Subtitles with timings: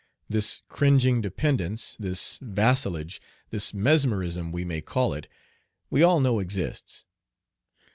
[0.27, 5.27] This cringing dependence, this vassalage, this mesmerism we may call it,
[5.91, 7.05] we all know exists.